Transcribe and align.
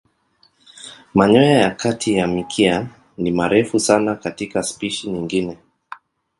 Manyoya 1.13 1.57
ya 1.59 1.71
kati 1.75 2.13
ya 2.13 2.27
mkia 2.27 2.87
ni 3.17 3.31
marefu 3.31 3.79
sana 3.79 4.15
katika 4.15 4.63
spishi 4.63 5.09
nyingine. 5.09 5.57